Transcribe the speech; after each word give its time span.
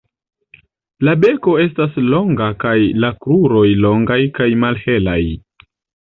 La 1.07 1.11
beko 1.25 1.51
estas 1.65 1.99
longa 2.13 2.47
kaj 2.63 2.71
la 3.03 3.11
kruroj 3.25 3.65
longaj 3.83 4.17
kaj 4.39 4.49
malhelaj. 4.63 5.19